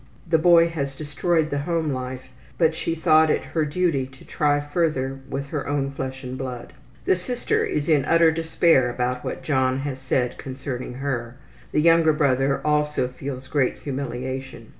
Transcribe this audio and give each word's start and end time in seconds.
The 0.27 0.39
boy 0.39 0.67
has 0.69 0.95
destroyed 0.95 1.51
the 1.51 1.59
home 1.59 1.91
life, 1.93 2.29
but 2.57 2.73
she 2.73 2.95
thought 2.95 3.29
it 3.29 3.43
her 3.43 3.65
duty 3.65 4.07
to 4.07 4.25
try 4.25 4.59
further 4.59 5.19
with 5.29 5.49
her 5.49 5.67
own 5.67 5.91
flesh 5.91 6.23
and 6.23 6.35
blood. 6.39 6.73
The 7.05 7.15
sister 7.15 7.63
is 7.63 7.87
in 7.87 8.05
utter 8.05 8.31
despair 8.31 8.89
about 8.89 9.23
what 9.23 9.43
John 9.43 9.81
has 9.81 9.99
said 9.99 10.39
concerning 10.39 10.95
her. 10.95 11.35
The 11.71 11.81
younger 11.81 12.13
brother 12.13 12.61
also 12.65 13.07
feels 13.07 13.47
great 13.47 13.75
humiliation. 13.77 14.69